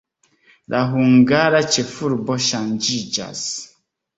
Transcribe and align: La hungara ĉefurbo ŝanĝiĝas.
La 0.73 0.79
hungara 0.93 1.61
ĉefurbo 1.75 2.39
ŝanĝiĝas. 2.47 3.45